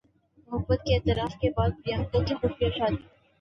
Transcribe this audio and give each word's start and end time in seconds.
محبت 0.49 0.79
کے 0.85 0.95
اعتراف 0.95 1.35
کے 1.41 1.49
بعد 1.57 1.69
پریانکا 1.83 2.23
کی 2.25 2.35
خفیہ 2.41 2.69
شادی 2.77 3.01